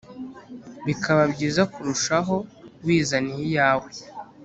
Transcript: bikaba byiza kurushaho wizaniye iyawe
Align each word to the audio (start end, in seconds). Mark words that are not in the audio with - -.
bikaba 0.85 1.23
byiza 1.33 1.61
kurushaho 1.73 2.35
wizaniye 2.85 3.43
iyawe 3.49 3.89